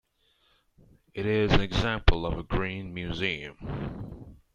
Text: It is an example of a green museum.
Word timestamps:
It 1.13 1.27
is 1.27 1.51
an 1.53 1.61
example 1.61 2.25
of 2.25 2.35
a 2.35 2.41
green 2.41 2.91
museum. 2.91 4.35